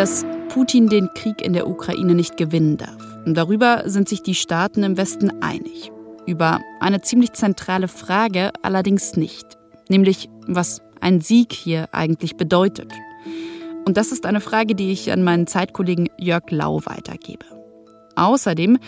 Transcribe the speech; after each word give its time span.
dass 0.00 0.24
Putin 0.48 0.88
den 0.88 1.12
Krieg 1.12 1.42
in 1.42 1.52
der 1.52 1.68
Ukraine 1.68 2.14
nicht 2.14 2.38
gewinnen 2.38 2.78
darf. 2.78 2.96
Und 3.26 3.34
darüber 3.34 3.82
sind 3.84 4.08
sich 4.08 4.22
die 4.22 4.34
Staaten 4.34 4.82
im 4.82 4.96
Westen 4.96 5.42
einig. 5.42 5.92
Über 6.26 6.58
eine 6.80 7.02
ziemlich 7.02 7.34
zentrale 7.34 7.86
Frage 7.86 8.50
allerdings 8.62 9.16
nicht, 9.16 9.58
nämlich 9.90 10.30
was 10.46 10.80
ein 11.02 11.20
Sieg 11.20 11.52
hier 11.52 11.90
eigentlich 11.92 12.38
bedeutet. 12.38 12.90
Und 13.84 13.98
das 13.98 14.10
ist 14.10 14.24
eine 14.24 14.40
Frage, 14.40 14.74
die 14.74 14.90
ich 14.90 15.12
an 15.12 15.22
meinen 15.22 15.46
Zeitkollegen 15.46 16.08
Jörg 16.16 16.50
Lau 16.50 16.80
weitergebe. 16.86 17.44
Außerdem, 18.16 18.78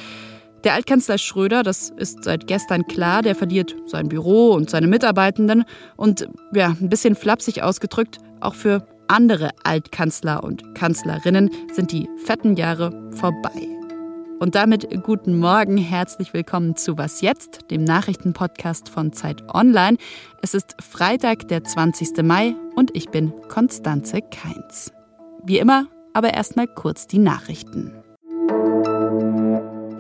der 0.64 0.72
Altkanzler 0.72 1.18
Schröder, 1.18 1.62
das 1.62 1.90
ist 1.90 2.24
seit 2.24 2.46
gestern 2.46 2.86
klar, 2.86 3.20
der 3.20 3.34
verliert 3.34 3.76
sein 3.84 4.08
Büro 4.08 4.52
und 4.52 4.70
seine 4.70 4.86
Mitarbeitenden 4.86 5.64
und, 5.94 6.26
ja, 6.54 6.68
ein 6.68 6.88
bisschen 6.88 7.16
flapsig 7.16 7.62
ausgedrückt, 7.62 8.16
auch 8.40 8.54
für 8.54 8.86
andere 9.12 9.50
Altkanzler 9.62 10.43
und 10.43 10.75
Kanzlerinnen 10.75 11.50
sind 11.72 11.93
die 11.93 12.08
fetten 12.25 12.57
Jahre 12.57 12.90
vorbei. 13.12 13.68
Und 14.40 14.54
damit 14.54 14.88
guten 15.04 15.38
Morgen, 15.38 15.76
herzlich 15.76 16.32
willkommen 16.32 16.76
zu 16.76 16.96
Was 16.96 17.21
jetzt, 17.21 17.71
dem 17.71 17.85
Nachrichtenpodcast 17.85 18.88
von 18.88 19.12
Zeit 19.12 19.43
Online. 19.54 19.98
Es 20.40 20.54
ist 20.54 20.76
Freitag, 20.80 21.46
der 21.48 21.62
20. 21.62 22.22
Mai 22.25 22.57
und 22.75 22.96
ich 22.96 23.11
bin 23.11 23.32
Konstanze 23.48 24.21
Keins. 24.22 24.93
Wie 25.44 25.58
immer, 25.58 25.86
aber 26.14 26.32
erstmal 26.32 26.66
kurz 26.66 27.07
die 27.07 27.18
Nachrichten. 27.18 28.01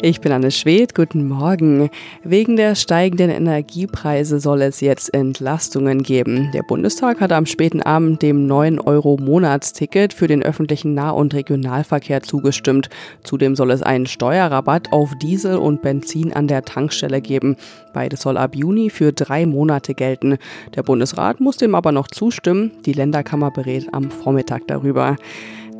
Ich 0.04 0.20
bin 0.20 0.32
Anne 0.32 0.50
Schwedt, 0.50 0.96
guten 0.96 1.28
Morgen. 1.28 1.88
Wegen 2.24 2.56
der 2.56 2.74
steigenden 2.74 3.30
Energiepreise 3.30 4.40
soll 4.40 4.62
es 4.62 4.80
jetzt 4.80 5.14
Entlastungen 5.14 6.02
geben. 6.02 6.50
Der 6.52 6.64
Bundestag 6.64 7.20
hat 7.20 7.30
am 7.30 7.46
späten 7.46 7.80
Abend 7.80 8.20
dem 8.20 8.48
9-Euro-Monatsticket 8.48 10.12
für 10.12 10.26
den 10.26 10.42
öffentlichen 10.42 10.94
Nah- 10.94 11.12
und 11.12 11.34
Regionalverkehr 11.34 12.20
zugestimmt. 12.20 12.88
Zudem 13.22 13.54
soll 13.54 13.70
es 13.70 13.84
einen 13.84 14.06
Steuerrabatt 14.06 14.92
auf 14.92 15.12
Diesel 15.22 15.54
und 15.54 15.82
Benzin 15.82 16.32
an 16.32 16.48
der 16.48 16.64
Tankstelle 16.64 17.20
geben. 17.20 17.54
Beides 17.94 18.22
soll 18.22 18.38
ab 18.38 18.56
Juni 18.56 18.90
für 18.90 19.12
drei 19.12 19.46
Monate 19.46 19.94
gelten. 19.94 20.36
Der 20.74 20.82
Bundesrat 20.82 21.38
muss 21.38 21.58
dem 21.58 21.76
aber 21.76 21.92
noch 21.92 22.08
zustimmen. 22.08 22.72
Die 22.86 22.92
Länderkammer 22.92 23.52
berät 23.52 23.86
am 23.92 24.10
Vormittag 24.10 24.62
darüber 24.66 25.16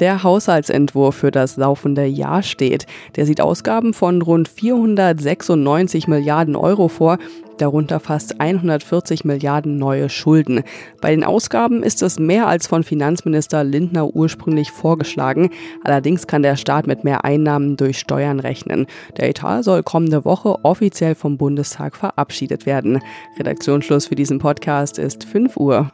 der 0.03 0.25
Haushaltsentwurf 0.25 1.14
für 1.14 1.31
das 1.31 1.56
laufende 1.56 2.05
Jahr 2.05 2.42
steht. 2.42 2.86
Der 3.14 3.25
sieht 3.25 3.41
Ausgaben 3.41 3.95
von 3.95 4.20
rund 4.20 4.48
496 4.48 6.09
Milliarden 6.09 6.56
Euro 6.56 6.89
vor, 6.89 7.19
darunter 7.59 8.00
fast 8.00 8.41
140 8.41 9.25
Milliarden 9.25 9.78
neue 9.78 10.09
Schulden. 10.09 10.64
Bei 11.00 11.12
den 11.12 11.22
Ausgaben 11.22 11.84
ist 11.84 12.03
es 12.03 12.19
mehr 12.19 12.48
als 12.48 12.67
von 12.67 12.83
Finanzminister 12.83 13.62
Lindner 13.62 14.09
ursprünglich 14.09 14.72
vorgeschlagen. 14.72 15.50
Allerdings 15.84 16.27
kann 16.27 16.42
der 16.42 16.56
Staat 16.56 16.89
mit 16.89 17.05
mehr 17.05 17.25
Einnahmen 17.25 17.77
durch 17.77 18.00
Steuern 18.00 18.41
rechnen. 18.41 18.87
Der 19.19 19.28
Etat 19.28 19.62
soll 19.62 19.84
kommende 19.84 20.25
Woche 20.25 20.56
offiziell 20.64 21.14
vom 21.14 21.37
Bundestag 21.37 21.94
verabschiedet 21.94 22.66
werden. 22.66 22.98
Redaktionsschluss 23.39 24.06
für 24.06 24.16
diesen 24.16 24.41
Podcast 24.41 24.98
ist 24.98 25.22
5 25.22 25.56
Uhr. 25.56 25.92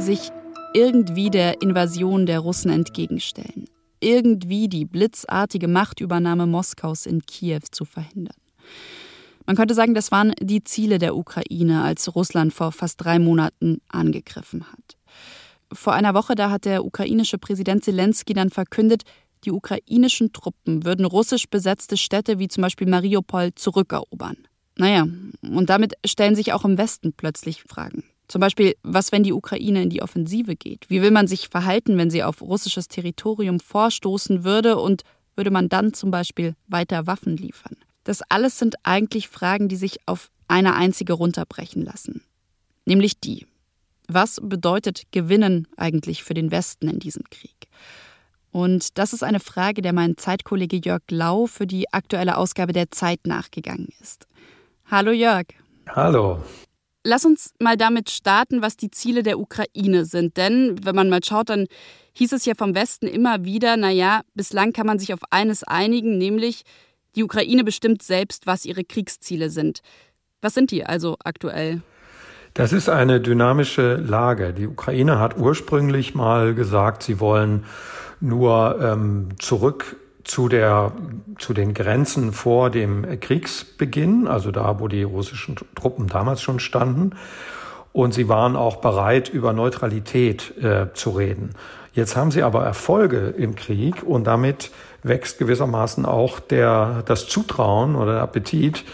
Sich 0.00 0.30
irgendwie 0.74 1.28
der 1.28 1.60
Invasion 1.60 2.26
der 2.26 2.40
Russen 2.40 2.70
entgegenstellen, 2.70 3.66
irgendwie 4.00 4.68
die 4.68 4.84
blitzartige 4.84 5.66
Machtübernahme 5.66 6.46
Moskaus 6.46 7.04
in 7.04 7.22
Kiew 7.22 7.62
zu 7.70 7.84
verhindern. 7.84 8.36
Man 9.46 9.56
könnte 9.56 9.74
sagen, 9.74 9.94
das 9.94 10.12
waren 10.12 10.34
die 10.40 10.62
Ziele 10.62 10.98
der 10.98 11.16
Ukraine, 11.16 11.82
als 11.82 12.14
Russland 12.14 12.52
vor 12.52 12.70
fast 12.70 13.02
drei 13.02 13.18
Monaten 13.18 13.80
angegriffen 13.88 14.64
hat. 14.70 14.96
Vor 15.72 15.94
einer 15.94 16.14
Woche 16.14 16.34
da 16.34 16.50
hat 16.50 16.64
der 16.64 16.84
ukrainische 16.84 17.38
Präsident 17.38 17.84
Zelensky 17.84 18.34
dann 18.34 18.50
verkündet, 18.50 19.02
die 19.44 19.52
ukrainischen 19.52 20.32
Truppen 20.32 20.84
würden 20.84 21.06
russisch 21.06 21.48
besetzte 21.48 21.96
Städte 21.96 22.38
wie 22.38 22.48
zum 22.48 22.62
Beispiel 22.62 22.88
Mariupol 22.88 23.54
zurückerobern. 23.54 24.36
Naja, 24.76 25.06
und 25.42 25.70
damit 25.70 25.94
stellen 26.06 26.36
sich 26.36 26.52
auch 26.52 26.64
im 26.64 26.78
Westen 26.78 27.12
plötzlich 27.12 27.62
Fragen. 27.62 28.04
Zum 28.28 28.40
Beispiel, 28.40 28.76
was, 28.82 29.10
wenn 29.10 29.22
die 29.22 29.32
Ukraine 29.32 29.82
in 29.82 29.90
die 29.90 30.02
Offensive 30.02 30.54
geht? 30.54 30.88
Wie 30.90 31.00
will 31.00 31.10
man 31.10 31.26
sich 31.26 31.48
verhalten, 31.48 31.96
wenn 31.96 32.10
sie 32.10 32.22
auf 32.22 32.42
russisches 32.42 32.88
Territorium 32.88 33.58
vorstoßen 33.58 34.44
würde 34.44 34.76
und 34.76 35.02
würde 35.34 35.50
man 35.50 35.70
dann 35.70 35.94
zum 35.94 36.10
Beispiel 36.10 36.54
weiter 36.66 37.06
Waffen 37.06 37.36
liefern? 37.36 37.76
Das 38.04 38.22
alles 38.28 38.58
sind 38.58 38.76
eigentlich 38.82 39.28
Fragen, 39.28 39.68
die 39.68 39.76
sich 39.76 39.98
auf 40.06 40.30
eine 40.46 40.74
einzige 40.74 41.14
runterbrechen 41.14 41.82
lassen. 41.82 42.22
Nämlich 42.84 43.18
die, 43.18 43.46
was 44.08 44.40
bedeutet 44.42 45.02
Gewinnen 45.10 45.66
eigentlich 45.76 46.22
für 46.22 46.34
den 46.34 46.50
Westen 46.50 46.88
in 46.88 46.98
diesem 46.98 47.24
Krieg? 47.30 47.68
Und 48.50 48.98
das 48.98 49.12
ist 49.12 49.22
eine 49.22 49.40
Frage, 49.40 49.82
der 49.82 49.92
mein 49.92 50.16
Zeitkollege 50.16 50.78
Jörg 50.78 51.02
Lau 51.10 51.46
für 51.46 51.66
die 51.66 51.92
aktuelle 51.92 52.36
Ausgabe 52.36 52.72
der 52.72 52.90
Zeit 52.90 53.26
nachgegangen 53.26 53.88
ist. 54.00 54.26
Hallo 54.90 55.12
Jörg. 55.12 55.46
Hallo. 55.88 56.42
Lass 57.04 57.24
uns 57.24 57.54
mal 57.60 57.76
damit 57.76 58.10
starten, 58.10 58.60
was 58.60 58.76
die 58.76 58.90
Ziele 58.90 59.22
der 59.22 59.38
Ukraine 59.38 60.04
sind. 60.04 60.36
Denn 60.36 60.76
wenn 60.84 60.94
man 60.94 61.08
mal 61.08 61.22
schaut, 61.24 61.48
dann 61.48 61.66
hieß 62.14 62.32
es 62.32 62.44
ja 62.44 62.54
vom 62.56 62.74
Westen 62.74 63.06
immer 63.06 63.44
wieder, 63.44 63.76
naja, 63.76 64.22
bislang 64.34 64.72
kann 64.72 64.86
man 64.86 64.98
sich 64.98 65.14
auf 65.14 65.20
eines 65.30 65.62
einigen, 65.62 66.18
nämlich 66.18 66.62
die 67.14 67.24
Ukraine 67.24 67.64
bestimmt 67.64 68.02
selbst, 68.02 68.46
was 68.46 68.64
ihre 68.64 68.84
Kriegsziele 68.84 69.50
sind. 69.50 69.80
Was 70.40 70.54
sind 70.54 70.70
die 70.70 70.84
also 70.84 71.16
aktuell? 71.24 71.82
Das 72.54 72.72
ist 72.72 72.88
eine 72.88 73.20
dynamische 73.20 73.96
Lage. 73.96 74.52
Die 74.52 74.66
Ukraine 74.66 75.18
hat 75.18 75.38
ursprünglich 75.38 76.14
mal 76.14 76.54
gesagt, 76.54 77.02
sie 77.02 77.20
wollen 77.20 77.64
nur 78.20 78.80
ähm, 78.82 79.28
zurück 79.38 79.96
zu, 80.28 80.48
der, 80.48 80.92
zu 81.38 81.54
den 81.54 81.74
Grenzen 81.74 82.32
vor 82.32 82.70
dem 82.70 83.18
Kriegsbeginn, 83.18 84.28
also 84.28 84.50
da, 84.50 84.78
wo 84.78 84.86
die 84.86 85.02
russischen 85.02 85.56
Truppen 85.74 86.06
damals 86.06 86.42
schon 86.42 86.60
standen. 86.60 87.12
Und 87.92 88.14
sie 88.14 88.28
waren 88.28 88.54
auch 88.54 88.76
bereit, 88.76 89.28
über 89.30 89.52
Neutralität 89.52 90.56
äh, 90.62 90.92
zu 90.92 91.10
reden. 91.10 91.50
Jetzt 91.94 92.14
haben 92.14 92.30
sie 92.30 92.42
aber 92.42 92.64
Erfolge 92.64 93.34
im 93.36 93.56
Krieg 93.56 94.02
und 94.04 94.26
damit 94.26 94.70
wächst 95.02 95.38
gewissermaßen 95.38 96.04
auch 96.04 96.38
der, 96.38 97.02
das 97.06 97.26
Zutrauen 97.26 97.96
oder 97.96 98.12
der 98.12 98.22
Appetit, 98.22 98.84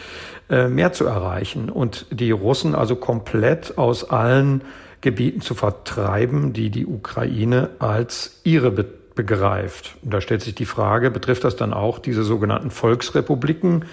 äh, 0.48 0.68
mehr 0.68 0.92
zu 0.92 1.04
erreichen 1.04 1.68
und 1.68 2.06
die 2.10 2.30
Russen 2.30 2.74
also 2.74 2.96
komplett 2.96 3.76
aus 3.76 4.08
allen 4.08 4.62
Gebieten 5.00 5.40
zu 5.40 5.54
vertreiben, 5.54 6.52
die 6.52 6.70
die 6.70 6.86
Ukraine 6.86 7.70
als 7.78 8.40
ihre 8.44 8.70
begreift. 9.14 9.96
Und 10.02 10.12
da 10.12 10.20
stellt 10.20 10.42
sich 10.42 10.54
die 10.54 10.66
Frage, 10.66 11.10
betrifft 11.10 11.44
das 11.44 11.56
dann 11.56 11.72
auch 11.72 11.98
diese 11.98 12.24
sogenannten 12.24 12.70
Volksrepubliken 12.70 13.84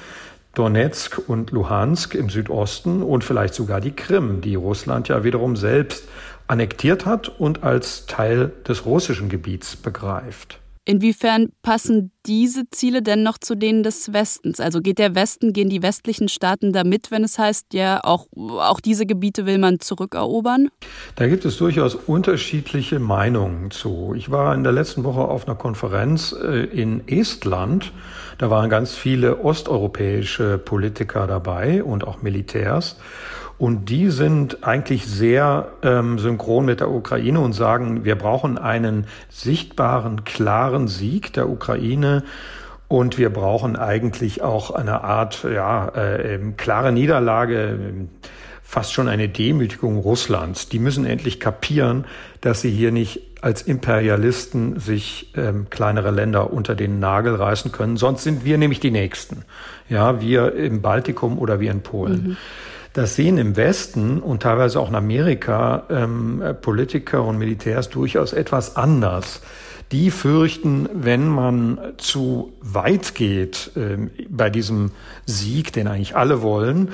Donetsk 0.54 1.22
und 1.28 1.52
Luhansk 1.52 2.14
im 2.16 2.30
Südosten 2.30 3.04
und 3.04 3.24
vielleicht 3.24 3.54
sogar 3.54 3.80
die 3.80 3.94
Krim, 3.94 4.42
die 4.42 4.56
Russland 4.56 5.08
ja 5.08 5.24
wiederum 5.24 5.56
selbst 5.56 6.08
annektiert 6.48 7.06
hat 7.06 7.30
und 7.30 7.64
als 7.64 8.06
Teil 8.06 8.52
des 8.68 8.86
russischen 8.86 9.30
Gebiets 9.30 9.78
begreift. 9.78 10.60
Inwiefern 10.84 11.50
passen 11.62 12.12
diese 12.25 12.68
Ziele 12.72 13.03
denn 13.03 13.22
noch 13.22 13.38
zu 13.38 13.53
denen 13.53 13.84
des 13.84 14.14
Westens? 14.14 14.59
Also 14.59 14.81
geht 14.81 14.97
der 14.97 15.14
Westen, 15.14 15.53
gehen 15.53 15.69
die 15.69 15.84
westlichen 15.84 16.28
Staaten 16.28 16.74
da 16.74 16.84
mit, 16.84 17.12
wenn 17.12 17.24
es 17.24 17.38
heißt, 17.38 17.74
ja, 17.74 18.00
auch, 18.03 18.25
auch 18.36 18.80
diese 18.80 19.06
Gebiete 19.06 19.46
will 19.46 19.59
man 19.59 19.80
zurückerobern? 19.80 20.70
Da 21.16 21.28
gibt 21.28 21.46
es 21.46 21.58
durchaus 21.58 21.94
unterschiedliche 21.94 22.97
Meinungen 22.97 23.70
zu. 23.70 24.14
Ich 24.16 24.31
war 24.31 24.56
in 24.56 24.64
der 24.64 24.74
letzten 24.74 25.03
Woche 25.03 25.22
auf 25.22 25.47
einer 25.47 25.56
Konferenz 25.56 26.34
äh, 26.34 26.64
in 26.66 27.08
Estland. 27.08 27.91
Da 28.40 28.50
waren 28.50 28.70
ganz 28.72 28.96
viele 28.96 29.44
osteuropäische 29.44 30.58
Politiker 30.58 31.28
dabei 31.28 31.84
und 31.84 32.08
auch 32.08 32.24
Militärs. 32.24 32.97
Und 33.61 33.91
die 33.91 34.09
sind 34.09 34.63
eigentlich 34.63 35.05
sehr 35.05 35.67
ähm, 35.84 36.17
synchron 36.17 36.66
mit 36.66 36.79
der 36.79 36.90
Ukraine 36.90 37.41
und 37.41 37.53
sagen, 37.53 38.03
wir 38.03 38.16
brauchen 38.16 38.58
einen 38.58 39.05
sichtbaren, 39.29 40.23
klaren 40.23 40.87
Sieg 40.87 41.31
der 41.34 41.47
Ukraine. 41.47 42.23
Und 42.87 43.19
wir 43.19 43.29
brauchen 43.29 43.75
eigentlich 43.75 44.41
auch 44.41 44.72
eine 44.72 45.03
Art, 45.03 45.43
ja, 45.43 45.90
äh, 45.90 46.40
klare 46.58 46.91
Niederlage, 46.91 47.78
fast 48.63 48.93
schon 48.93 49.08
eine 49.08 49.29
Demütigung 49.29 49.97
Russlands. 49.97 50.67
Die 50.67 50.79
müssen 50.79 51.05
endlich 51.05 51.40
kapieren, 51.40 52.05
dass 52.41 52.61
sie 52.61 52.72
hier 52.72 52.91
nicht 52.91 53.22
als 53.41 53.61
Imperialisten 53.61 54.79
sich 54.79 55.34
ähm, 55.37 55.67
kleinere 55.69 56.09
Länder 56.09 56.52
unter 56.52 56.73
den 56.73 56.97
Nagel 56.97 57.35
reißen 57.35 57.72
können. 57.72 57.97
Sonst 57.97 58.23
sind 58.23 58.43
wir 58.43 58.57
nämlich 58.57 58.79
die 58.79 58.90
Nächsten. 58.90 59.43
Ja, 59.87 60.19
wir 60.19 60.55
im 60.55 60.81
Baltikum 60.81 61.37
oder 61.37 61.59
wir 61.59 61.69
in 61.69 61.84
Polen. 61.84 62.23
Mhm. 62.23 62.37
Das 62.93 63.16
sehen 63.16 63.38
im 63.38 63.55
Westen 63.55 64.20
und 64.20 64.43
teilweise 64.43 64.79
auch 64.79 64.90
in 64.90 64.96
Amerika 64.96 65.84
ähm, 65.90 66.43
Politiker 66.61 67.23
und 67.23 67.38
Militärs 67.38 67.90
durchaus 67.90 68.34
etwas 68.34 68.76
anders. 68.76 69.41
Die 69.93 70.11
fürchten, 70.11 70.90
wenn 70.93 71.28
man 71.28 71.78
zu 71.97 72.53
weit 72.61 73.16
geht 73.16 73.72
äh, 73.76 73.97
bei 74.29 74.49
diesem 74.49 74.91
Sieg, 75.26 75.72
den 75.73 75.88
eigentlich 75.88 76.16
alle 76.16 76.41
wollen, 76.41 76.90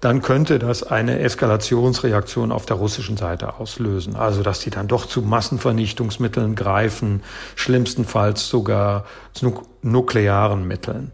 dann 0.00 0.22
könnte 0.22 0.58
das 0.58 0.82
eine 0.82 1.20
Eskalationsreaktion 1.20 2.50
auf 2.50 2.66
der 2.66 2.76
russischen 2.76 3.16
Seite 3.16 3.60
auslösen. 3.60 4.16
Also, 4.16 4.42
dass 4.42 4.58
die 4.58 4.70
dann 4.70 4.88
doch 4.88 5.06
zu 5.06 5.22
Massenvernichtungsmitteln 5.22 6.56
greifen, 6.56 7.22
schlimmstenfalls 7.54 8.48
sogar 8.48 9.04
zu 9.32 9.62
nuklearen 9.82 10.66
Mitteln. 10.66 11.12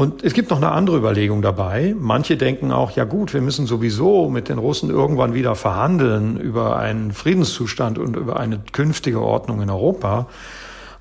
Und 0.00 0.24
es 0.24 0.32
gibt 0.32 0.48
noch 0.48 0.56
eine 0.56 0.72
andere 0.72 0.96
Überlegung 0.96 1.42
dabei. 1.42 1.94
Manche 1.98 2.38
denken 2.38 2.72
auch, 2.72 2.92
ja 2.92 3.04
gut, 3.04 3.34
wir 3.34 3.42
müssen 3.42 3.66
sowieso 3.66 4.30
mit 4.30 4.48
den 4.48 4.56
Russen 4.56 4.88
irgendwann 4.88 5.34
wieder 5.34 5.54
verhandeln 5.54 6.38
über 6.38 6.78
einen 6.78 7.12
Friedenszustand 7.12 7.98
und 7.98 8.16
über 8.16 8.40
eine 8.40 8.60
künftige 8.72 9.20
Ordnung 9.20 9.60
in 9.60 9.68
Europa. 9.68 10.26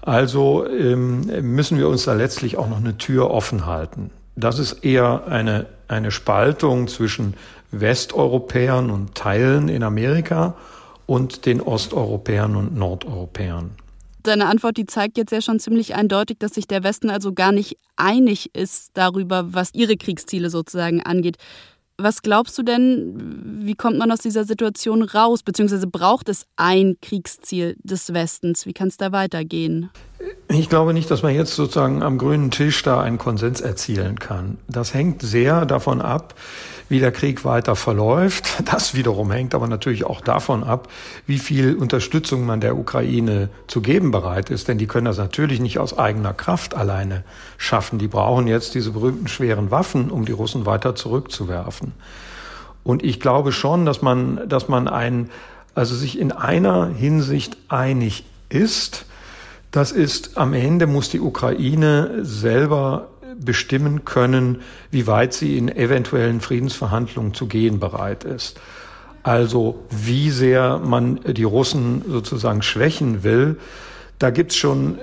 Also 0.01 0.68
ähm, 0.68 1.22
müssen 1.42 1.78
wir 1.78 1.88
uns 1.88 2.04
da 2.04 2.13
letztlich 2.13 2.57
auch 2.57 2.68
noch 2.68 2.80
eine 2.80 2.98
Tür 2.98 3.31
offen 3.31 3.66
halten. 3.66 4.12
Das 4.36 4.60
ist 4.60 4.84
eher 4.84 5.28
eine 5.28 5.68
eine 5.90 6.12
Spaltung 6.12 6.88
zwischen 6.88 7.34
Westeuropäern 7.72 8.90
und 8.90 9.16
Teilen 9.16 9.69
in 9.69 9.84
Amerika 9.84 10.56
und 11.06 11.46
den 11.46 11.62
Osteuropäern 11.62 12.56
und 12.56 12.78
Nordeuropäern. 12.78 13.72
Deine 14.24 14.48
Antwort, 14.48 14.77
die 14.77 14.86
zeigt 14.86 15.18
jetzt 15.18 15.31
ja 15.31 15.42
schon 15.42 15.60
ziemlich 15.60 15.95
eindeutig, 15.95 16.38
dass 16.39 16.54
sich 16.54 16.68
der 16.68 16.83
Westen 16.83 17.10
also 17.10 17.33
gar 17.33 17.51
nicht 17.51 17.77
einig 17.95 18.54
ist 18.54 18.92
darüber, 18.94 19.54
was 19.54 19.74
ihre 19.74 19.95
Kriegsziele 19.95 20.50
sozusagen 20.50 21.01
angeht. 21.01 21.38
Was 22.01 22.21
glaubst 22.21 22.57
du 22.57 22.63
denn, 22.63 23.60
wie 23.62 23.75
kommt 23.75 23.98
man 23.98 24.10
aus 24.10 24.19
dieser 24.19 24.45
Situation 24.45 25.04
raus? 25.04 25.44
Beziehungsweise 25.44 25.86
braucht 25.86 26.30
es 26.30 26.45
ein 26.56 26.95
Kriegsziel 27.01 27.75
des 27.83 28.13
Westens? 28.13 28.66
Wie 28.66 28.71
kann 28.71 28.88
es 28.88 28.95
da 28.95 29.12
weitergehen? 29.12 29.89
Ich 30.48 30.69
glaube 30.69 30.94
nicht, 30.94 31.12
dass 31.12 31.24
man 31.24 31.36
jetzt 31.36 31.56
sozusagen 31.56 32.01
am 32.01 32.18
grünen 32.18 32.51
Tisch 32.51 32.83
da 32.83 33.01
einen 33.01 33.18
Konsens 33.18 33.60
erzielen 33.60 34.18
kann. 34.18 34.57
Das 34.69 34.94
hängt 34.94 35.22
sehr 35.22 35.65
davon 35.65 36.01
ab, 36.01 36.36
wie 36.89 37.00
der 37.00 37.12
Krieg 37.12 37.45
weiter 37.45 37.75
verläuft. 37.75 38.63
Das 38.69 38.94
wiederum 38.94 39.31
hängt 39.31 39.56
aber 39.56 39.68
natürlich 39.68 40.03
auch 40.03 40.21
davon 40.21 40.63
ab, 40.63 40.89
wie 41.25 41.39
viel 41.39 41.75
Unterstützung 41.75 42.45
man 42.45 42.62
der 42.62 42.77
Ukraine 42.77 43.50
zu 43.68 43.81
geben 43.81 44.12
bereit 44.12 44.50
ist. 44.50 44.68
Denn 44.68 44.77
die 44.77 44.86
können 44.86 45.06
das 45.06 45.18
natürlich 45.18 45.59
nicht 45.59 45.80
aus 45.80 45.97
eigener 45.97 46.33
Kraft 46.33 46.75
alleine 46.75 47.24
schaffen. 47.57 47.97
Die 48.00 48.07
brauchen 48.07 48.47
jetzt 48.47 48.75
diese 48.75 48.91
berühmten 48.91 49.27
schweren 49.27 49.71
Waffen, 49.71 50.12
um 50.12 50.25
die 50.25 50.33
Russen 50.33 50.65
weiter 50.65 50.95
zurückzuwerfen. 50.95 51.94
Und 52.83 53.03
ich 53.03 53.19
glaube 53.19 53.51
schon, 53.51 53.86
dass 53.86 54.01
man, 54.01 54.47
dass 54.47 54.68
man 54.68 54.88
ein, 54.88 55.30
also 55.75 55.95
sich 55.95 56.19
in 56.19 56.31
einer 56.31 56.88
Hinsicht 56.88 57.57
einig 57.69 58.25
ist. 58.50 59.06
Das 59.71 59.91
ist, 59.91 60.38
am 60.38 60.53
Ende 60.53 60.88
muss 60.88 61.09
die 61.09 61.19
Ukraine 61.19 62.19
selber 62.24 63.07
bestimmen 63.39 64.06
können, 64.06 64.62
wie 64.91 65.07
weit 65.07 65.33
sie 65.33 65.57
in 65.57 65.69
eventuellen 65.69 66.41
Friedensverhandlungen 66.41 67.33
zu 67.33 67.47
gehen 67.47 67.80
bereit 67.80 68.24
ist. 68.24 68.59
Also 69.24 69.83
wie 69.89 70.30
sehr 70.30 70.80
man 70.80 71.19
die 71.25 71.44
Russen 71.44 72.03
sozusagen 72.07 72.62
schwächen 72.62 73.24
will, 73.24 73.57
da 74.18 74.30
gibt's 74.30 74.56
schon 74.56 75.00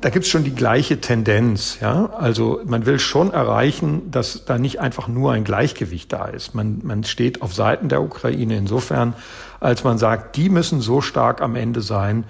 da 0.00 0.08
gibt's 0.08 0.30
schon 0.30 0.44
die 0.44 0.54
gleiche 0.54 1.00
Tendenz. 1.00 1.78
Ja? 1.80 2.06
Also 2.18 2.62
man 2.64 2.86
will 2.86 2.98
schon 2.98 3.32
erreichen, 3.32 4.10
dass 4.10 4.46
da 4.46 4.56
nicht 4.56 4.80
einfach 4.80 5.08
nur 5.08 5.32
ein 5.32 5.44
Gleichgewicht 5.44 6.10
da 6.12 6.24
ist. 6.26 6.54
Man, 6.54 6.80
man 6.82 7.04
steht 7.04 7.42
auf 7.42 7.54
Seiten 7.54 7.90
der 7.90 8.02
Ukraine 8.02 8.56
insofern, 8.56 9.14
als 9.60 9.84
man 9.84 9.98
sagt, 9.98 10.36
die 10.36 10.48
müssen 10.48 10.80
so 10.80 11.02
stark 11.02 11.42
am 11.42 11.54
Ende 11.54 11.82
sein, 11.82 12.24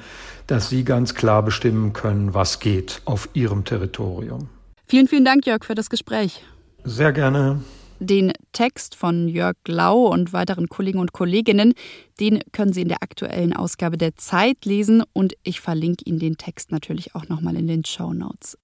dass 0.49 0.69
sie 0.69 0.83
ganz 0.83 1.15
klar 1.15 1.45
bestimmen 1.45 1.93
können, 1.93 2.35
was 2.35 2.59
geht 2.59 3.03
auf 3.05 3.29
ihrem 3.35 3.65
Territorium. 3.65 4.49
Vielen, 4.91 5.07
vielen 5.07 5.25
Dank, 5.25 5.47
Jörg, 5.47 5.65
für 5.65 5.77
das 5.77 5.89
Gespräch. 5.89 6.43
Sehr 6.83 7.13
gerne. 7.13 7.63
Den 8.01 8.33
Text 8.51 8.97
von 8.97 9.29
Jörg 9.29 9.55
Lau 9.69 10.09
und 10.09 10.33
weiteren 10.33 10.69
Kollegen 10.69 10.99
und 10.99 11.13
Kolleginnen, 11.13 11.75
den 12.19 12.41
können 12.51 12.73
Sie 12.73 12.83
in 12.83 12.89
der 12.89 13.01
aktuellen 13.01 13.55
Ausgabe 13.55 13.97
der 13.97 14.17
Zeit 14.17 14.65
lesen 14.65 15.05
und 15.13 15.35
ich 15.45 15.61
verlinke 15.61 16.05
Ihnen 16.07 16.19
den 16.19 16.39
Text 16.39 16.73
natürlich 16.73 17.15
auch 17.15 17.29
nochmal 17.29 17.55
in 17.55 17.69
den 17.69 17.85
Show 17.85 18.13
Notes. 18.13 18.59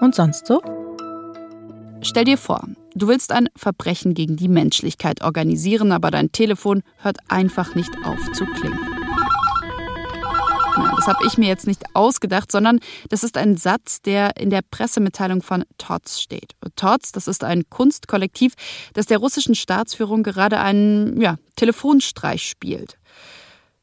Und 0.00 0.16
sonst 0.16 0.48
so? 0.48 0.60
Stell 2.02 2.24
dir 2.24 2.38
vor, 2.38 2.66
du 2.96 3.06
willst 3.06 3.30
ein 3.30 3.46
Verbrechen 3.54 4.14
gegen 4.14 4.34
die 4.34 4.48
Menschlichkeit 4.48 5.22
organisieren, 5.22 5.92
aber 5.92 6.10
dein 6.10 6.32
Telefon 6.32 6.82
hört 6.96 7.18
einfach 7.28 7.76
nicht 7.76 7.92
auf 8.04 8.32
zu 8.32 8.46
klingen. 8.46 8.89
Das 10.76 11.06
habe 11.06 11.26
ich 11.26 11.38
mir 11.38 11.48
jetzt 11.48 11.66
nicht 11.66 11.84
ausgedacht, 11.94 12.52
sondern 12.52 12.80
das 13.08 13.24
ist 13.24 13.36
ein 13.36 13.56
Satz, 13.56 14.02
der 14.02 14.36
in 14.36 14.50
der 14.50 14.62
Pressemitteilung 14.62 15.42
von 15.42 15.64
TOTS 15.78 16.20
steht. 16.20 16.52
TOTS, 16.76 17.12
das 17.12 17.26
ist 17.26 17.44
ein 17.44 17.68
Kunstkollektiv, 17.70 18.54
das 18.94 19.06
der 19.06 19.18
russischen 19.18 19.54
Staatsführung 19.54 20.22
gerade 20.22 20.60
einen 20.60 21.20
ja, 21.20 21.36
Telefonstreich 21.56 22.48
spielt. 22.48 22.98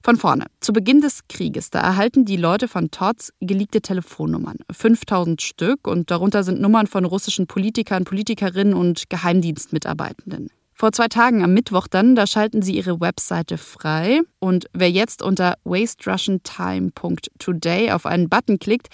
Von 0.04 0.16
vorne. 0.16 0.46
Zu 0.62 0.72
Beginn 0.72 1.02
des 1.02 1.28
Krieges, 1.28 1.70
da 1.70 1.80
erhalten 1.80 2.24
die 2.24 2.38
Leute 2.38 2.68
von 2.68 2.92
TOTS 2.92 3.34
geleakte 3.42 3.82
Telefonnummern. 3.82 4.58
5000 4.72 5.42
Stück 5.42 5.88
und 5.88 6.12
darunter 6.12 6.44
sind 6.44 6.62
Nummern 6.62 6.88
von 6.88 7.04
russischen 7.04 7.48
Politikern, 7.48 8.06
Politikerinnen 8.06 8.74
und 8.74 9.10
Geheimdienstmitarbeitenden. 9.10 10.50
Vor 10.80 10.92
zwei 10.92 11.08
Tagen 11.08 11.44
am 11.44 11.56
Mittwoch 11.56 11.88
dann, 11.88 12.14
da 12.14 12.28
schalten 12.28 12.62
sie 12.62 12.76
ihre 12.76 13.02
Webseite 13.02 13.58
frei. 13.58 14.22
Und 14.38 14.68
wer 14.74 14.92
jetzt 14.92 15.24
unter 15.24 15.56
wasterussiantime.today 15.64 17.94
auf 17.94 18.06
einen 18.06 18.30
Button 18.30 18.60
klickt, 18.60 18.90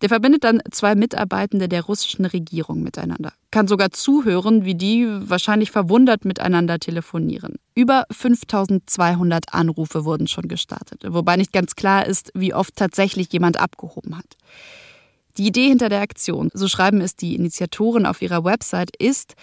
der 0.00 0.08
verbindet 0.08 0.44
dann 0.44 0.62
zwei 0.70 0.94
Mitarbeitende 0.94 1.68
der 1.68 1.82
russischen 1.82 2.24
Regierung 2.24 2.82
miteinander. 2.82 3.34
Kann 3.50 3.68
sogar 3.68 3.90
zuhören, 3.90 4.64
wie 4.64 4.76
die 4.76 5.06
wahrscheinlich 5.06 5.70
verwundert 5.70 6.24
miteinander 6.24 6.78
telefonieren. 6.78 7.56
Über 7.74 8.06
5200 8.10 9.52
Anrufe 9.52 10.06
wurden 10.06 10.28
schon 10.28 10.48
gestartet, 10.48 11.04
wobei 11.06 11.36
nicht 11.36 11.52
ganz 11.52 11.76
klar 11.76 12.06
ist, 12.06 12.30
wie 12.32 12.54
oft 12.54 12.76
tatsächlich 12.76 13.30
jemand 13.30 13.60
abgehoben 13.60 14.16
hat. 14.16 14.38
Die 15.36 15.48
Idee 15.48 15.68
hinter 15.68 15.90
der 15.90 16.00
Aktion, 16.00 16.48
so 16.54 16.66
schreiben 16.66 17.02
es 17.02 17.14
die 17.14 17.34
Initiatoren 17.34 18.06
auf 18.06 18.22
ihrer 18.22 18.42
Website, 18.42 18.96
ist, 18.96 19.34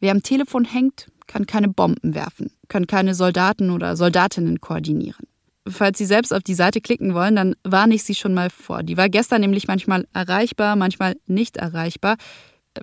wer 0.00 0.10
am 0.10 0.24
Telefon 0.24 0.64
hängt, 0.64 1.06
kann 1.28 1.46
keine 1.46 1.68
Bomben 1.68 2.14
werfen, 2.14 2.50
kann 2.66 2.88
keine 2.88 3.14
Soldaten 3.14 3.70
oder 3.70 3.96
Soldatinnen 3.96 4.60
koordinieren. 4.60 5.28
Falls 5.68 5.98
Sie 5.98 6.06
selbst 6.06 6.32
auf 6.32 6.42
die 6.42 6.54
Seite 6.54 6.80
klicken 6.80 7.14
wollen, 7.14 7.36
dann 7.36 7.54
warne 7.62 7.94
ich 7.94 8.02
Sie 8.02 8.14
schon 8.14 8.34
mal 8.34 8.50
vor. 8.50 8.82
Die 8.82 8.96
war 8.96 9.08
gestern 9.08 9.42
nämlich 9.42 9.68
manchmal 9.68 10.08
erreichbar, 10.12 10.74
manchmal 10.74 11.14
nicht 11.26 11.58
erreichbar. 11.58 12.16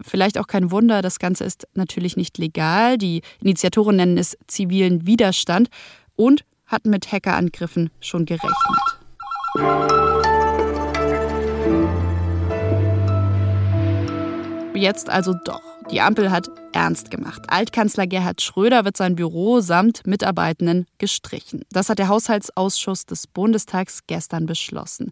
Vielleicht 0.01 0.37
auch 0.37 0.47
kein 0.47 0.71
Wunder, 0.71 1.01
das 1.01 1.19
Ganze 1.19 1.43
ist 1.43 1.67
natürlich 1.73 2.15
nicht 2.15 2.37
legal. 2.37 2.97
Die 2.97 3.21
Initiatoren 3.41 3.95
nennen 3.95 4.17
es 4.17 4.37
zivilen 4.47 5.07
Widerstand 5.07 5.69
und 6.15 6.45
hatten 6.65 6.89
mit 6.89 7.11
Hackerangriffen 7.11 7.89
schon 7.99 8.25
gerechnet. 8.25 8.53
Jetzt 14.75 15.09
also 15.09 15.33
doch. 15.45 15.74
Die 15.91 16.01
Ampel 16.01 16.31
hat 16.31 16.49
ernst 16.73 17.11
gemacht. 17.11 17.43
Altkanzler 17.47 18.07
Gerhard 18.07 18.41
Schröder 18.41 18.85
wird 18.85 18.97
sein 18.97 19.15
Büro 19.15 19.59
samt 19.59 20.05
Mitarbeitenden 20.07 20.87
gestrichen. 20.97 21.61
Das 21.71 21.89
hat 21.89 21.99
der 21.99 22.07
Haushaltsausschuss 22.07 23.05
des 23.05 23.27
Bundestags 23.27 24.01
gestern 24.07 24.47
beschlossen. 24.47 25.11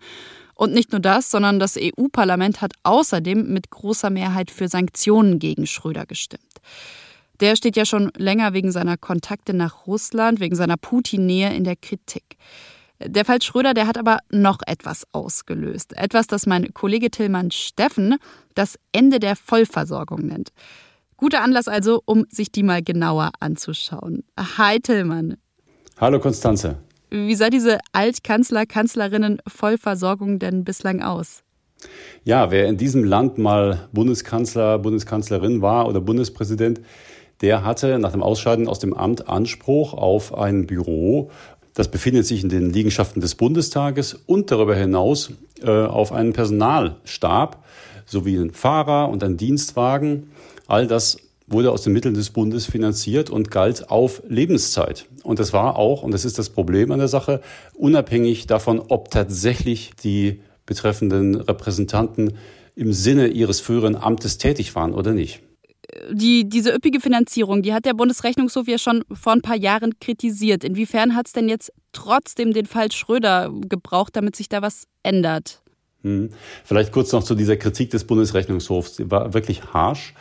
Und 0.56 0.74
nicht 0.74 0.92
nur 0.92 1.00
das, 1.00 1.30
sondern 1.30 1.60
das 1.60 1.78
EU-Parlament 1.80 2.62
hat 2.62 2.74
außerdem 2.84 3.54
mit 3.54 3.70
großer 3.70 4.10
Mehrheit 4.10 4.50
für 4.50 4.68
Sanktionen 4.68 5.38
gegen 5.38 5.68
Schröder 5.68 6.06
gestimmt. 6.06 6.42
Der 7.40 7.56
steht 7.56 7.76
ja 7.76 7.86
schon 7.86 8.12
länger 8.18 8.54
wegen 8.54 8.72
seiner 8.72 8.98
Kontakte 8.98 9.54
nach 9.54 9.86
Russland, 9.86 10.40
wegen 10.40 10.56
seiner 10.56 10.78
Putin-Nähe 10.78 11.54
in 11.54 11.64
der 11.64 11.76
Kritik. 11.76 12.38
Der 13.06 13.26
Fall 13.26 13.42
Schröder, 13.42 13.74
der 13.74 13.88
hat 13.88 13.98
aber 13.98 14.20
noch 14.30 14.60
etwas 14.66 15.06
ausgelöst. 15.12 15.98
Etwas, 15.98 16.28
das 16.28 16.46
mein 16.46 16.74
Kollege 16.74 17.12
Tillmann 17.12 17.52
Steffen 17.52 18.16
das 18.56 18.78
Ende 18.92 19.20
der 19.20 19.36
Vollversorgung 19.36 20.26
nennt. 20.26 20.50
Guter 21.18 21.42
Anlass 21.42 21.68
also, 21.68 22.02
um 22.06 22.26
sich 22.30 22.52
die 22.52 22.64
mal 22.64 22.82
genauer 22.82 23.32
anzuschauen. 23.40 24.24
Hi 24.38 24.80
Tillmann. 24.80 25.38
Hallo 26.00 26.20
Konstanze. 26.20 26.78
Wie 27.10 27.36
sah 27.36 27.50
diese 27.50 27.78
Altkanzler, 27.92 28.66
Kanzlerinnen 28.66 29.40
Vollversorgung 29.48 30.40
denn 30.40 30.64
bislang 30.64 31.02
aus? 31.02 31.44
Ja, 32.24 32.52
wer 32.52 32.68
in 32.68 32.78
diesem 32.78 33.04
Land 33.04 33.38
mal 33.38 33.90
Bundeskanzler, 33.92 34.80
Bundeskanzlerin 34.80 35.62
war 35.62 35.88
oder 35.88 36.02
Bundespräsident, 36.02 36.82
der 37.42 37.64
hatte 37.64 38.00
nach 38.00 38.14
dem 38.14 38.24
Ausscheiden 38.24 38.68
aus 38.68 38.80
dem 38.80 38.94
Amt 38.94 39.28
Anspruch 39.28 39.94
auf 39.94 40.34
ein 40.34 40.66
Büro, 40.66 41.30
das 41.74 41.90
befindet 41.90 42.26
sich 42.26 42.44
in 42.44 42.50
den 42.50 42.72
Liegenschaften 42.72 43.22
des 43.22 43.36
Bundestages 43.36 44.20
und 44.26 44.52
darüber 44.52 44.76
hinaus 44.76 45.32
äh, 45.62 45.70
auf 45.70 46.12
einen 46.12 46.34
Personalstab 46.34 47.64
sowie 48.06 48.38
einen 48.38 48.52
Fahrer 48.52 49.10
und 49.10 49.24
einen 49.24 49.38
Dienstwagen. 49.38 50.32
All 50.68 50.88
das 50.88 51.18
wurde 51.48 51.72
aus 51.72 51.84
den 51.84 51.94
Mitteln 51.94 52.16
des 52.16 52.30
Bundes 52.30 52.66
finanziert 52.66 53.30
und 53.30 53.52
galt 53.52 53.90
auf 53.90 54.22
Lebenszeit. 54.28 55.06
Und 55.24 55.40
das 55.40 55.54
war 55.54 55.78
auch, 55.78 56.04
und 56.04 56.12
das 56.12 56.26
ist 56.26 56.40
das 56.40 56.50
Problem 56.50 56.92
an 56.92 57.00
der 57.00 57.08
Sache, 57.08 57.42
unabhängig 57.74 58.48
davon, 58.48 58.80
ob 58.80 59.12
tatsächlich 59.12 59.92
die 60.04 60.42
betreffenden 60.66 61.36
Repräsentanten 61.36 62.38
im 62.76 62.94
Sinne 62.94 63.28
ihres 63.28 63.60
früheren 63.60 63.96
Amtes 63.96 64.38
tätig 64.38 64.76
waren 64.76 64.94
oder 64.94 65.12
nicht. 65.12 65.42
Die, 66.12 66.48
diese 66.48 66.74
üppige 66.74 67.00
Finanzierung, 67.00 67.62
die 67.62 67.74
hat 67.74 67.86
der 67.86 67.94
Bundesrechnungshof 67.94 68.68
ja 68.68 68.78
schon 68.78 69.04
vor 69.12 69.34
ein 69.34 69.42
paar 69.42 69.56
Jahren 69.56 70.00
kritisiert. 70.00 70.64
Inwiefern 70.64 71.16
hat 71.16 71.28
es 71.28 71.34
denn 71.34 71.50
jetzt 71.50 71.72
trotzdem 71.92 72.54
den 72.54 72.66
Fall 72.66 72.92
Schröder 72.92 73.52
gebraucht, 73.68 74.16
damit 74.16 74.36
sich 74.36 74.50
da 74.50 74.62
was 74.62 74.86
ändert? 75.04 75.63
Hm. 76.04 76.30
Vielleicht 76.64 76.92
kurz 76.92 77.12
noch 77.12 77.24
zu 77.24 77.34
dieser 77.34 77.58
Kritik 77.58 77.90
des 77.90 78.04
Bundesrechnungshofs. 78.04 78.98
Die 78.98 79.10
war 79.10 79.34
wirklich 79.34 79.64
harsch. 79.74 80.14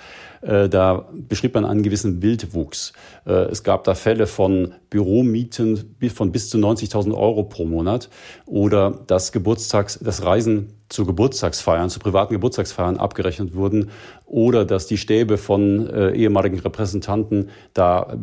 Äh, 0.42 0.68
da 0.68 1.08
beschrieb 1.12 1.54
man 1.54 1.64
einen 1.64 1.82
gewissen 1.82 2.20
Wildwuchs. 2.20 2.92
Äh, 3.26 3.32
es 3.50 3.62
gab 3.62 3.84
da 3.84 3.94
Fälle 3.94 4.26
von 4.26 4.74
Büromieten 4.90 5.96
von 6.12 6.32
bis 6.32 6.50
zu 6.50 6.58
90.000 6.58 7.14
Euro 7.16 7.44
pro 7.44 7.64
Monat 7.64 8.10
oder 8.46 9.00
dass 9.06 9.30
Geburtstags, 9.30 10.00
das 10.02 10.24
Reisen 10.24 10.74
zu 10.88 11.06
Geburtstagsfeiern, 11.06 11.90
zu 11.90 12.00
privaten 12.00 12.34
Geburtstagsfeiern 12.34 12.96
abgerechnet 12.96 13.54
wurden 13.54 13.90
oder 14.26 14.64
dass 14.64 14.86
die 14.86 14.98
Stäbe 14.98 15.38
von 15.38 15.88
äh, 15.88 16.10
ehemaligen 16.10 16.58
Repräsentanten 16.58 17.50
da 17.72 18.18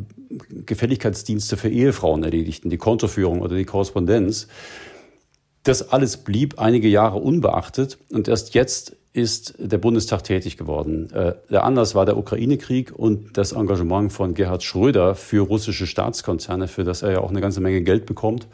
Gefälligkeitsdienste 0.66 1.56
für 1.56 1.70
Ehefrauen 1.70 2.24
erledigten, 2.24 2.70
die 2.70 2.78
Kontoführung 2.78 3.42
oder 3.42 3.56
die 3.56 3.66
Korrespondenz. 3.66 4.48
Das 5.64 5.92
alles 5.92 6.18
blieb 6.18 6.60
einige 6.60 6.88
Jahre 6.88 7.18
unbeachtet 7.18 7.98
und 8.12 8.28
erst 8.28 8.54
jetzt 8.54 8.96
ist 9.12 9.56
der 9.58 9.80
Bundestag 9.80 10.24
tätig 10.24 10.56
geworden. 10.56 11.12
Äh, 11.12 11.34
der 11.50 11.64
Anlass 11.64 11.96
war 11.96 12.06
der 12.06 12.16
Ukraine-Krieg 12.16 12.92
und 12.96 13.38
das 13.38 13.54
Engagement 13.54 14.14
von 14.14 14.36
Gerhard 14.36 14.64
Schröder 14.64 15.16
für 15.16 15.42
russische 15.42 15.88
Staatskonzerne, 15.88 16.68
für 16.68 16.84
das 16.84 17.02
er 17.02 17.14
ja 17.14 17.20
auch 17.20 17.32
eine 17.32 17.42
ganze 17.42 17.60
Menge 17.60 17.82
Geld 17.82 18.06
bekommt. 18.06 18.48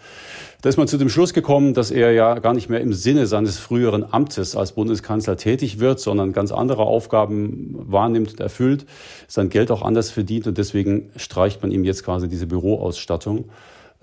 Da 0.62 0.69
ist 0.69 0.77
man 0.77 0.88
zu 0.88 0.97
dem 0.97 1.09
Schluss 1.09 1.33
gekommen, 1.33 1.74
dass 1.74 1.91
er 1.91 2.13
ja 2.13 2.39
gar 2.39 2.53
nicht 2.53 2.69
mehr 2.69 2.79
im 2.79 2.93
Sinne 2.93 3.27
seines 3.27 3.59
früheren 3.59 4.05
Amtes 4.12 4.55
als 4.55 4.71
Bundeskanzler 4.71 5.35
tätig 5.35 5.79
wird, 5.79 6.00
sondern 6.00 6.31
ganz 6.31 6.53
andere 6.53 6.83
Aufgaben 6.83 7.75
wahrnimmt 7.77 8.31
und 8.31 8.39
erfüllt, 8.39 8.85
sein 9.27 9.50
Geld 9.50 9.71
auch 9.71 9.81
anders 9.81 10.09
verdient 10.09 10.47
und 10.47 10.57
deswegen 10.57 11.12
streicht 11.17 11.62
man 11.62 11.71
ihm 11.71 11.83
jetzt 11.83 12.03
quasi 12.05 12.29
diese 12.29 12.47
Büroausstattung. 12.47 13.50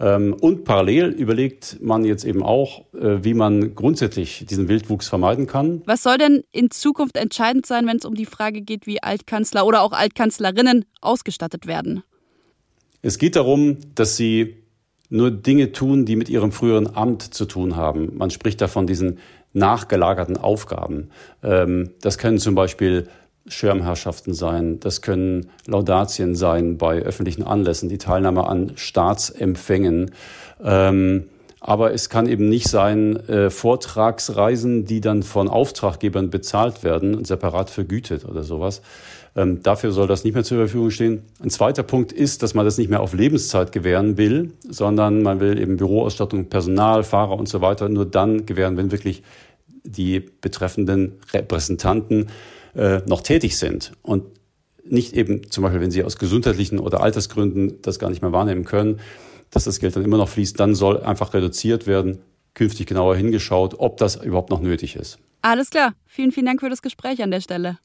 Ähm, 0.03 0.35
und 0.35 0.65
parallel 0.65 1.11
überlegt 1.11 1.79
man 1.81 2.05
jetzt 2.05 2.25
eben 2.25 2.43
auch, 2.43 2.93
äh, 2.93 3.23
wie 3.23 3.35
man 3.35 3.77
grundsätzlich 3.77 4.45
diesen 4.47 4.69
Wildwuchs 4.69 5.09
vermeiden 5.09 5.47
kann. 5.47 5.83
Was 5.87 6.03
soll 6.03 6.19
denn 6.19 6.43
in 6.51 6.73
Zukunft 6.73 7.17
entscheidend 7.17 7.67
sein, 7.67 7.87
wenn 7.87 7.99
es 7.99 8.05
um 8.05 8.17
die 8.17 8.27
Frage 8.27 8.63
geht, 8.63 8.89
wie 8.89 9.01
Altkanzler 9.01 9.65
oder 9.65 9.83
auch 9.83 9.93
Altkanzlerinnen 9.93 10.85
ausgestattet 11.01 11.69
werden? 11.69 12.03
Es 13.01 13.19
geht 13.19 13.37
darum, 13.37 13.77
dass 13.95 14.17
sie 14.17 14.57
nur 15.09 15.31
Dinge 15.31 15.71
tun, 15.73 16.05
die 16.05 16.17
mit 16.17 16.29
ihrem 16.29 16.51
früheren 16.51 16.97
Amt 16.97 17.23
zu 17.23 17.45
tun 17.45 17.77
haben. 17.77 18.17
Man 18.17 18.31
spricht 18.31 18.61
da 18.61 18.67
von 18.67 18.87
diesen 18.89 19.19
nachgelagerten 19.53 20.37
Aufgaben. 20.37 21.11
Ähm, 21.45 21.91
das 22.01 22.19
können 22.19 22.39
zum 22.39 22.57
Beispiel 22.57 23.09
Schirmherrschaften 23.47 24.35
sein, 24.35 24.79
das 24.81 25.03
können 25.03 25.51
Laudatien 25.67 26.35
sein 26.35 26.79
bei 26.79 27.01
öffentlichen 27.01 27.43
Anlässen, 27.43 27.89
die 27.89 27.99
Teilnahme 27.99 28.47
an 28.47 28.73
Staatsempfängen. 28.77 30.13
Ähm, 30.63 31.25
aber 31.65 31.95
es 31.95 32.09
kann 32.09 32.27
eben 32.27 32.49
nicht 32.49 32.69
sein, 32.69 33.17
äh, 33.29 33.49
Vortragsreisen, 33.49 34.85
die 34.85 35.01
dann 35.01 35.23
von 35.23 35.49
Auftraggebern 35.49 36.29
bezahlt 36.29 36.83
werden 36.83 37.15
und 37.15 37.27
separat 37.27 37.71
vergütet 37.71 38.25
oder 38.25 38.43
sowas. 38.43 38.83
Ähm, 39.37 39.63
dafür 39.63 39.93
soll 39.93 40.09
das 40.09 40.25
nicht 40.25 40.35
mehr 40.35 40.43
zur 40.43 40.59
Verfügung 40.59 40.91
stehen. 40.91 41.23
Ein 41.41 41.51
zweiter 41.51 41.85
Punkt 41.85 42.13
ist, 42.13 42.43
dass 42.43 42.55
man 42.55 42.65
das 42.65 42.79
nicht 42.79 42.91
mehr 42.91 43.01
auf 43.01 43.15
Lebenszeit 43.15 43.71
gewähren 43.71 44.19
will, 44.19 44.55
sondern 44.69 45.23
man 45.23 45.39
will 45.39 45.59
eben 45.59 45.77
Büroausstattung, 45.77 46.47
Personal, 46.47 47.05
Fahrer 47.05 47.39
und 47.39 47.49
so 47.49 47.61
weiter 47.61 47.89
nur 47.89 48.07
dann 48.07 48.45
gewähren, 48.45 48.77
wenn 48.77 48.91
wirklich 48.91 49.23
die 49.85 50.21
betreffenden 50.21 51.21
Repräsentanten 51.33 52.27
äh, 52.75 52.99
noch 53.07 53.23
tätig 53.23 53.59
sind 53.59 53.93
und 54.03 54.25
nicht 54.85 55.15
eben 55.15 55.51
zum 55.51 55.63
Beispiel, 55.63 55.81
wenn 55.81 55.91
sie 55.91 56.05
aus 56.05 56.19
gesundheitlichen 56.19 56.79
oder 56.79 57.03
Altersgründen 57.03 57.81
das 57.83 57.99
gar 57.99 58.11
nicht 58.11 58.23
mehr 58.23 58.33
wahrnehmen 58.33 58.65
können, 58.65 59.01
dass 59.51 59.65
das 59.65 59.79
Geld 59.79 59.95
dann 59.97 60.05
immer 60.05 60.17
noch 60.17 60.29
fließt, 60.29 60.59
dann 60.59 60.75
soll 60.75 61.01
einfach 61.01 61.35
reduziert 61.35 61.87
werden, 61.87 62.19
künftig 62.55 62.87
genauer 62.87 63.17
hingeschaut, 63.17 63.75
ob 63.79 63.97
das 63.99 64.17
überhaupt 64.17 64.51
noch 64.51 64.61
nötig 64.61 64.97
ist. 64.97 65.19
Alles 65.43 65.71
klar. 65.71 65.95
Vielen, 66.07 66.33
vielen 66.33 66.47
Dank 66.47 66.61
für 66.61 66.71
das 66.71 66.83
Gespräch 66.83 67.23
an 67.23 67.31
der 67.31 67.41
Stelle. 67.41 67.79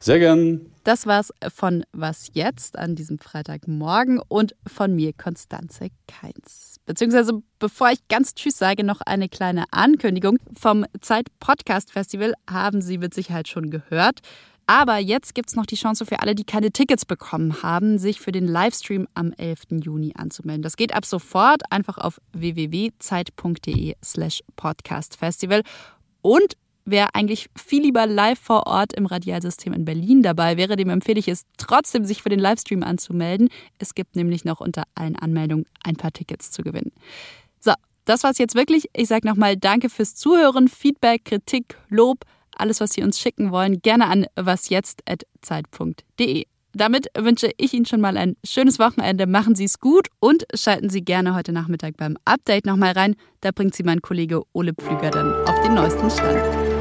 Sehr 0.00 0.18
gern. 0.18 0.66
Das 0.84 1.06
war's 1.06 1.32
von 1.54 1.84
Was 1.92 2.30
jetzt 2.34 2.78
an 2.78 2.94
diesem 2.94 3.18
Freitagmorgen 3.18 4.20
und 4.28 4.54
von 4.66 4.94
mir, 4.94 5.12
Konstanze 5.14 5.88
Keins. 6.06 6.76
Beziehungsweise, 6.84 7.42
bevor 7.58 7.90
ich 7.90 8.06
ganz 8.08 8.34
Tschüss 8.34 8.58
sage, 8.58 8.84
noch 8.84 9.00
eine 9.00 9.28
kleine 9.28 9.64
Ankündigung. 9.70 10.38
Vom 10.54 10.84
Zeit 11.00 11.26
Podcast 11.40 11.92
Festival 11.92 12.34
haben 12.50 12.82
Sie 12.82 12.98
mit 12.98 13.14
Sicherheit 13.14 13.48
schon 13.48 13.70
gehört. 13.70 14.20
Aber 14.66 14.96
jetzt 14.98 15.34
gibt 15.34 15.50
es 15.50 15.56
noch 15.56 15.66
die 15.66 15.76
Chance 15.76 16.06
für 16.06 16.20
alle, 16.20 16.34
die 16.34 16.44
keine 16.44 16.70
Tickets 16.70 17.04
bekommen 17.04 17.62
haben, 17.62 17.98
sich 17.98 18.20
für 18.20 18.32
den 18.32 18.46
Livestream 18.46 19.06
am 19.14 19.32
11. 19.32 19.82
Juni 19.82 20.14
anzumelden. 20.16 20.62
Das 20.62 20.76
geht 20.76 20.94
ab 20.94 21.04
sofort 21.04 21.62
einfach 21.70 21.98
auf 21.98 22.18
www.zeit.de 22.32 23.96
slash 24.02 24.42
podcastfestival. 24.56 25.62
Und 26.22 26.56
Wer 26.86 27.14
eigentlich 27.14 27.48
viel 27.56 27.82
lieber 27.82 28.06
live 28.06 28.38
vor 28.38 28.66
Ort 28.66 28.92
im 28.92 29.06
Radialsystem 29.06 29.72
in 29.72 29.86
Berlin 29.86 30.22
dabei 30.22 30.58
wäre, 30.58 30.76
dem 30.76 30.90
empfehle 30.90 31.18
ich 31.18 31.28
es 31.28 31.44
trotzdem, 31.56 32.04
sich 32.04 32.22
für 32.22 32.28
den 32.28 32.40
Livestream 32.40 32.82
anzumelden. 32.82 33.48
Es 33.78 33.94
gibt 33.94 34.16
nämlich 34.16 34.44
noch 34.44 34.60
unter 34.60 34.82
allen 34.94 35.16
Anmeldungen 35.16 35.64
ein 35.82 35.96
paar 35.96 36.12
Tickets 36.12 36.50
zu 36.50 36.62
gewinnen. 36.62 36.92
So, 37.58 37.72
das 38.04 38.22
war's 38.22 38.36
jetzt 38.36 38.54
wirklich. 38.54 38.90
Ich 38.94 39.08
sage 39.08 39.26
nochmal 39.26 39.56
Danke 39.56 39.88
fürs 39.88 40.14
Zuhören, 40.14 40.68
Feedback, 40.68 41.24
Kritik, 41.24 41.78
Lob, 41.88 42.26
alles, 42.56 42.80
was 42.80 42.92
Sie 42.92 43.02
uns 43.02 43.18
schicken 43.18 43.50
wollen, 43.50 43.80
gerne 43.80 44.06
an 44.06 44.26
wasjetzt.zeit.de. 44.36 46.44
Damit 46.76 47.06
wünsche 47.16 47.50
ich 47.56 47.72
Ihnen 47.72 47.86
schon 47.86 48.00
mal 48.00 48.16
ein 48.16 48.36
schönes 48.44 48.80
Wochenende. 48.80 49.26
Machen 49.26 49.54
Sie 49.54 49.64
es 49.64 49.78
gut 49.78 50.08
und 50.18 50.44
schalten 50.54 50.90
Sie 50.90 51.02
gerne 51.02 51.34
heute 51.34 51.52
Nachmittag 51.52 51.96
beim 51.96 52.18
Update 52.24 52.66
nochmal 52.66 52.92
rein. 52.92 53.14
Da 53.40 53.52
bringt 53.52 53.76
Sie 53.76 53.84
mein 53.84 54.02
Kollege 54.02 54.42
Ole 54.52 54.74
Pflüger 54.74 55.10
dann 55.10 55.32
auf 55.46 55.60
den 55.62 55.74
neuesten 55.74 56.10
Stand. 56.10 56.73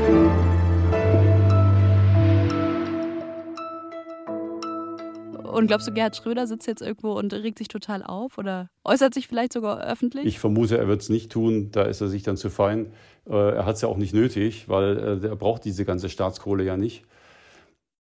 Und 5.53 5.67
glaubst 5.67 5.88
du, 5.88 5.93
Gerhard 5.93 6.15
Schröder 6.15 6.48
sitzt 6.48 6.67
jetzt 6.67 6.81
irgendwo 6.81 7.13
und 7.13 7.31
regt 7.31 7.60
sich 7.60 7.67
total 7.67 8.03
auf 8.03 8.38
oder 8.38 8.69
äußert 8.83 9.13
sich 9.13 9.27
vielleicht 9.27 9.53
sogar 9.53 9.81
öffentlich? 9.81 10.25
Ich 10.25 10.39
vermute, 10.39 10.77
er 10.77 10.88
wird 10.88 11.01
es 11.01 11.10
nicht 11.10 11.31
tun. 11.31 11.69
Da 11.72 11.83
ist 11.83 12.01
er 12.01 12.07
sich 12.07 12.24
dann 12.24 12.38
zu 12.38 12.50
fein. 12.50 12.88
Äh, 13.29 13.55
er 13.55 13.65
hat 13.65 13.75
es 13.75 13.81
ja 13.81 13.88
auch 13.88 13.98
nicht 13.98 14.13
nötig, 14.13 14.67
weil 14.67 15.22
äh, 15.24 15.27
er 15.27 15.36
braucht 15.36 15.63
diese 15.63 15.86
ganze 15.86 16.10
Staatskohle 16.10 16.63
ja 16.63 16.75
nicht. 16.75 17.05